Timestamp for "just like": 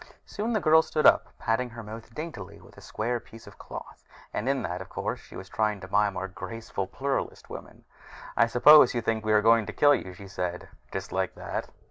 10.91-11.35